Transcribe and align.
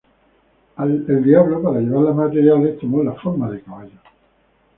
El 0.79 0.93
diablo, 1.23 1.61
para 1.61 1.79
llevar 1.79 2.01
los 2.05 2.15
materiales, 2.15 2.79
tomó 2.79 3.03
la 3.03 3.13
forma 3.13 3.51
de 3.51 3.61
caballo. 3.61 3.99